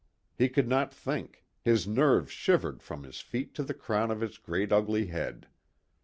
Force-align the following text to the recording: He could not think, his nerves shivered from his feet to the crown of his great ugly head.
He 0.35 0.49
could 0.49 0.67
not 0.67 0.91
think, 0.91 1.45
his 1.61 1.85
nerves 1.87 2.31
shivered 2.31 2.81
from 2.81 3.03
his 3.03 3.19
feet 3.19 3.53
to 3.53 3.61
the 3.61 3.75
crown 3.75 4.09
of 4.09 4.21
his 4.21 4.39
great 4.39 4.71
ugly 4.71 5.05
head. 5.05 5.45